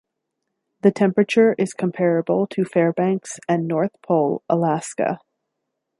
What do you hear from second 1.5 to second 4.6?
is comparable to Fairbanks and North Pole,